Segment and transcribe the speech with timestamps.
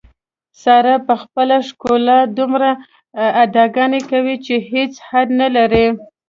[0.61, 2.69] ساره په خپله ښکلا دومره
[3.45, 5.87] اداګانې کوي، چې هېڅ حد نه لري.